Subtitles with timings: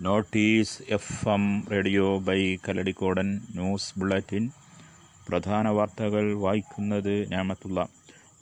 [0.00, 4.50] Notice F M radio by Kalladikkodan news bulletin.
[5.28, 7.88] പ്രധാന വാർത്തകൾ വായിക്കുന്നത് ഞാമത്തുള്ള.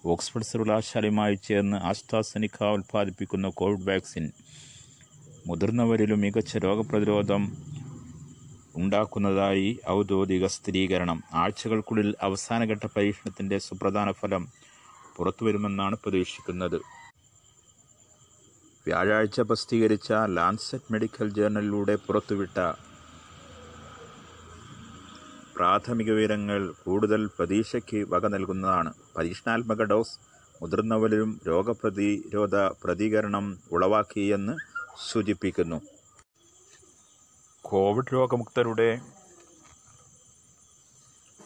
[0.06, 4.30] ഓക്സ്ഫോർഡ് സർവകലാശാലയുമായി ചേർന്ന് ആസ്ട്രാസെനിക്ക ഉൽപ്പാദിപ്പിക്കുന്ന കോവിഡ് വാക്സിൻ.
[5.46, 7.56] മുതിർന്നവരിലും മികച്ച രോഗപ്രതിരോധം
[8.76, 11.22] ഉണ്ടാക്കുന്നതായി ഔദ്യോഗിക സ്ഥിരീകരണം.
[11.34, 14.48] ആഴ്ചകൾക്കുള്ളിൽ അവസാനഘട്ട പരീക്ഷണത്തിന്റെ സുപ്രധാന ഫലം
[15.16, 16.80] പുറത്തുവരുമെന്നാണ് പ്രതീക്ഷിക്കുന്നത്.
[18.86, 22.58] വ്യാഴാഴ്ച പ്രസിദ്ധീകരിച്ച ലാൻസെറ്റ് മെഡിക്കൽ ജേർണലിലൂടെ പുറത്തുവിട്ട
[25.56, 28.92] പ്രാഥമിക വിവരങ്ങൾ കൂടുതൽ പ്രതീക്ഷയ്ക്ക് വക നൽകുന്നതാണ്.
[29.16, 30.18] പരീക്ഷണാത്മക ഡോസ്
[30.62, 34.54] മുതിർന്നവരിലും രോഗപ്രതിരോധ പ്രതികരണം ഉളവാക്കിയെന്ന്
[35.10, 35.80] സൂചിപ്പിക്കുന്നു.
[37.64, 38.90] കോവിഡ് രോഗമുക്തരുടെ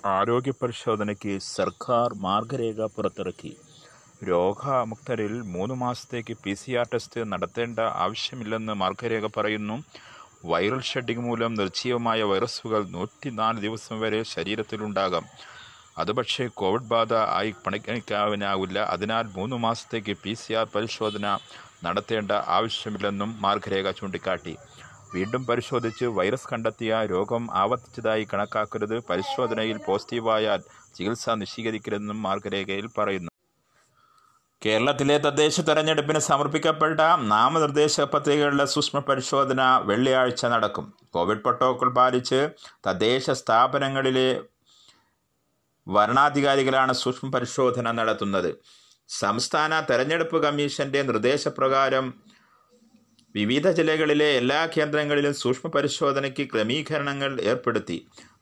[0.04, 3.52] ആരോഗ്യ പരിശോധനയ്ക്ക് സർക്കാർ മാർഗരേഖ പുറത്തിറക്കി.
[4.24, 9.82] രോഗമുക്തരിൽ മൂന്ന് മാസത്തേക്ക് പി സി ആർ ടെസ്റ്റ് നടത്തേണ്ട ആവശ്യമില്ലെന്ന് മാർഗരേഖ പറയുന്നു.
[10.44, 15.24] വൈറൽ ഷെഡിംഗ് മൂലം നിർജീവമായ വൈറസുകൾ നൂറ്റിനാല് ദിവസം വരെ ശരീരത്തിലുണ്ടാകാം.
[15.98, 21.38] അതുപക്ഷേ കോവിഡ് ബാധ ആയി പരിഗണിക്കാനാവില്ല അതിനാൽ മൂന്ന് മാസത്തേക്ക് പി സി ആർ പരിശോധന
[21.84, 24.56] നടത്തേണ്ട ആവശ്യമില്ലെന്നും മാർഗരേഖ ചൂണ്ടിക്കാട്ടി.
[25.14, 28.98] വീണ്ടും പരിശോധിച്ച് വൈറസ് കണ്ടെത്തിയ രോഗം ആവർത്തിച്ചതായി കണക്കാക്കരുത്.
[29.10, 30.62] പരിശോധനയിൽ പോസിറ്റീവായാൽ
[30.94, 33.29] ചികിത്സ നിഷീകരിക്കരുതെന്നും മാർഗരേഖയിൽ പറയുന്നു.
[34.64, 37.00] കേരളത്തിലെ തദ്ദേശ തെരഞ്ഞെടുപ്പിന് സമർപ്പിക്കപ്പെട്ട
[37.32, 40.92] നാമനിർദ്ദേശ പത്രികകളുടെ സൂക്ഷ്മ പരിശോധന വെള്ളിയാഴ്ച നടക്കും.
[41.14, 42.40] കോവിഡ് പ്രോട്ടോകോൾ പാലിച്ച്
[42.86, 44.40] തദ്ദേശ സ്ഥാപനങ്ങളിലെ
[45.88, 48.50] വരണാധികാരികളാണ് സൂക്ഷ്മ പരിശോധന നടത്തുന്നത്.
[49.08, 52.14] സംസ്ഥാന തെരഞ്ഞെടുപ്പ് കമ്മീഷന്റെ നിർദ്ദേശപ്രകാരം
[53.34, 57.98] വിവിധ ജില്ലകളിലെ എല്ലാ കേന്ദ്രങ്ങളിലും സൂക്ഷ്മ പരിശോധനയ്ക്ക് ക്രമീകരണങ്ങൾ ഏർപ്പെടുത്തി.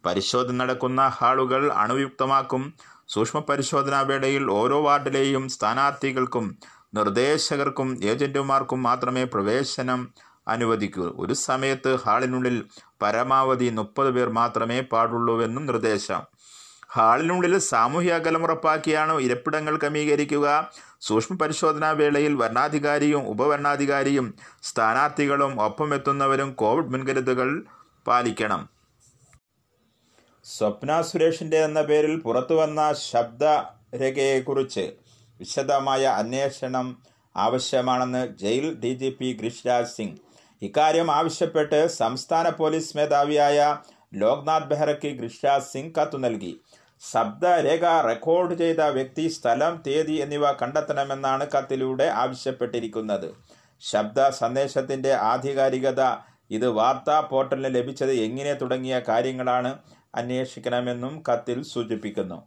[0.07, 2.75] പരിശോധന നടക്കുന്ന ഹാളുകൾ അണുയുക്തമാക്കും
[3.09, 6.57] സൂക്ഷ്മ പരിശോധനാ വേളയിൽ ഓരോ വാർഡിലെയും സ്ഥാനാർത്ഥികൾക്കും
[6.95, 10.09] നിർദ്ദേശകർക്കും ഏജന്റുമാർക്കും മാത്രമേ പ്രവേശനം
[10.49, 11.15] അനുവദിക്കൂ.
[11.19, 12.65] ഒരു സമയത്ത് ഹാളിനുള്ളിൽ
[13.03, 16.23] പരമാവധി മുപ്പത് പേർ മാത്രമേ പാടുള്ളൂവെന്നും നിർദ്ദേശം.
[16.93, 20.71] ഹാളിനുള്ളിൽ സാമൂഹ്യ അകലം ഉറപ്പാക്കിയാണ് ഇരിപ്പിടങ്ങൾ ക്രമീകരിക്കുക.
[21.01, 27.63] സൂക്ഷ്മ പരിശോധനാ വേളയിൽ വരണാധികാരിയും ഉപവരണാധികാരിയും സ്ഥാനാർത്ഥികളും ഒപ്പമെത്തുന്നവരും കോവിഡ് മുൻകരുതലുകൾ
[28.07, 28.78] പാലിക്കണം.
[30.55, 34.85] സ്വപ്ന സുരേഷിന്റെ എന്ന പേരിൽ പുറത്തുവന്ന ശബ്ദരേഖയെക്കുറിച്ച്
[35.41, 36.87] വിശദമായ അന്വേഷണം
[37.35, 40.17] ആവശ്യമാണെന്ന് jail D G P Girishraj Singh.
[40.63, 43.59] ഇക്കാര്യം ആവശ്യപ്പെട്ട് സംസ്ഥാന പോലീസ് മേധാവിയായ
[44.15, 46.53] ലോക്നാഥ് ബെഹ്റയ്ക്ക് ഗിരിഷ്രാജ് സിംഗ് കത്തു നൽകി.
[47.03, 53.29] ശബ്ദരേഖ റെക്കോർഡ് ചെയ്ത വ്യക്തി സ്ഥലം തീയതി എന്നിവ കണ്ടെത്തണമെന്നാണ് കത്തിലൂടെ ആവശ്യപ്പെട്ടിരിക്കുന്നത്.
[53.83, 56.03] ശബ്ദ സന്ദേശത്തിന്റെ ആധികാരികത
[56.51, 59.71] ഇത് വാർത്താ പോർട്ടലിന് ലഭിച്ചത് എങ്ങനെ തുടങ്ങിയ കാര്യങ്ങളാണ്
[60.15, 62.39] അന്വേഷിക്കണമെന്നും കത്തിൽ സൂചിപ്പിക്കുന്നു.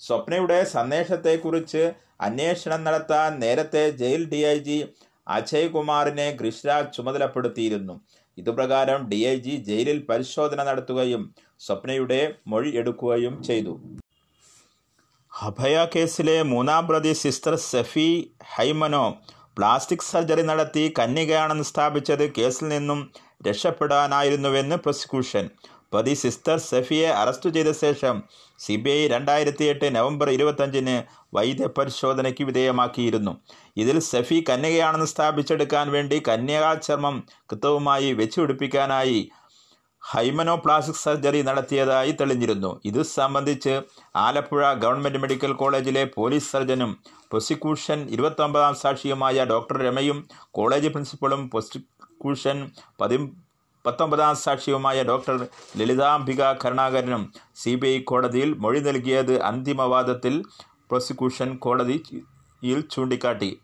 [0.00, 4.94] സ്വപ്നയുടെ സന്ദേശത്തെക്കുറിച്ച് അന്വേഷണം നടത്താൻ നേരത്തെ jail D I G
[5.28, 8.00] Ajay കുമാറിനെ ഗിരിഷ്രാജ് ചുമതലപ്പെടുത്തിയിരുന്നു.
[8.38, 13.80] ഇതുപ്രകാരം ഡി ഐ ജി ജയിലിൽ പരിശോധന നടത്തുകയും സ്വപ്നയുടെ മൊഴി എടുക്കുകയും ചെയ്തു.
[15.32, 19.04] അഭയ കേസിലെ മൂന്നാം പ്രതി സിസ്റ്റർ സെഫി ഹൈമനോ
[19.58, 23.12] പ്ലാസ്റ്റിക് സർജറി നടത്തി കന്യകയാണെന്ന് സ്ഥാപിച്ചത് കേസിൽ നിന്നും
[23.48, 25.50] രക്ഷപ്പെടാനായിരുന്നുവെന്ന് പ്രോസിക്യൂഷൻ.
[25.92, 28.16] പ്രതി സിസ്റ്റർ സെഫിയെ അറസ്റ്റ് ചെയ്ത ശേഷം
[28.60, 30.96] സി ബി ഐ രണ്ടായിരത്തി എട്ട് നവംബർ ഇരുപത്തഞ്ചിന്
[31.36, 33.32] വൈദ്യപരിശോധനയ്ക്ക് വിധേയമാക്കിയിരുന്നു.
[33.76, 37.16] ഇതിൽ സെഫി കന്യകയാണെന്ന് സ്ഥാപിച്ചെടുക്കാൻ വേണ്ടി കന്യകാചർമ്മം
[37.50, 39.20] കൃത്യവുമായി വെച്ചുപിടിപ്പിക്കാനായി
[40.02, 42.70] ഹൈമനോ പ്ലാസ്റ്റിക് സർജറി നടത്തിയതായി തെളിഞ്ഞിരുന്നു.
[42.84, 43.74] ഇത് സംബന്ധിച്ച്
[44.16, 46.92] ആലപ്പുഴ ഗവൺമെന്റ് മെഡിക്കൽ കോളേജിലെ പോലീസ് സർജനും
[47.30, 50.18] പ്രോസിക്യൂഷൻ ഇരുപത്തൊമ്പതാം സാക്ഷിയുമായ ഡോക്ടർ രമയും
[50.50, 52.58] കോളേജ് പ്രിൻസിപ്പളും പ്രോസിക്യൂഷൻ
[53.00, 53.18] പതി
[53.86, 60.44] പത്തൊമ്പതാം സാക്ഷിയുമായ ഡോക്ടർ ലളിതാംബിക കരുണാകരനും സി ബി ഐ കോടതിയിൽ മൊഴി നൽകിയത് അന്തിമവാദത്തിൽ
[60.90, 63.60] പ്രോസിക്യൂഷൻ കോടതിയിൽ ചൂണ്ടിക്കാട്ടി.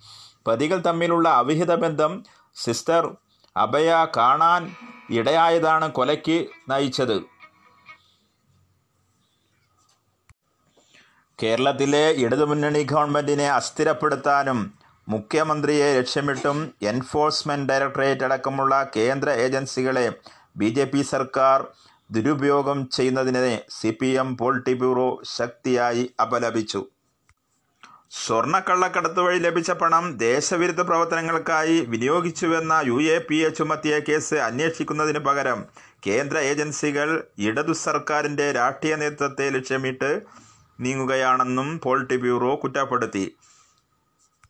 [0.46, 2.24] പ്രതികൾ തമ്മിലുള്ള അവിഹിത ബന്ധം
[2.56, 3.16] സിസ്റ്റർ
[3.56, 4.62] അഭയ കാണാൻ
[5.10, 7.16] ഇടയായതാണ് കൊലയ്ക്ക് നയിച്ചത്.
[11.42, 14.74] കേരളത്തിലെ ഇടതുമുന്നണി ഗവൺമെന്റിനെ അസ്ഥിരപ്പെടുത്താനും
[15.12, 16.58] മുഖ്യമന്ത്രിയെ ലക്ഷ്യമിട്ടും
[16.90, 20.06] എൻഫോഴ്സ്മെന്റ് ഡയറക്ടറേറ്റ് അടക്കമുള്ള കേന്ദ്ര ഏജൻസികളെ
[20.60, 21.58] ബി ജെ പി സർക്കാർ
[22.10, 26.80] ദുരുപയോഗം ചെയ്യുന്നതിനെ C P M politburo ശക്തിയായി അപലപിച്ചു.
[28.18, 35.60] സ്വർണക്കള്ളക്കടത്ത് വഴി ലഭിച്ച പണം ദേശവിരുദ്ധ പ്രവർത്തനങ്ങൾക്കായി വിനിയോഗിച്ചുവെന്ന യു എ പി എ ചുമത്തിയ കേസ് അന്വേഷിക്കുന്നതിന് പകരം
[36.06, 37.08] കേന്ദ്ര ഏജൻസികൾ
[37.48, 40.10] ഇടതു സർക്കാരിന്റെ രാഷ്ട്രീയ നേതൃത്വത്തെ ലക്ഷ്യമിട്ട്
[40.80, 43.26] നീങ്ങുകയാണെന്നും പോളിറ്റി ബ്യൂറോ കുറ്റപ്പെടുത്തി.